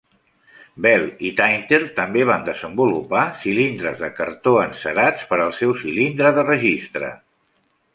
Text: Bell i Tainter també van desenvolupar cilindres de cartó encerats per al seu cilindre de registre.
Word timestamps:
Bell 0.85 1.03
i 1.29 1.31
Tainter 1.39 1.79
també 1.99 2.25
van 2.31 2.47
desenvolupar 2.49 3.23
cilindres 3.45 4.03
de 4.07 4.13
cartó 4.23 4.57
encerats 4.67 5.31
per 5.33 5.43
al 5.49 5.57
seu 5.63 5.79
cilindre 5.87 6.39
de 6.41 6.53
registre. 6.53 7.17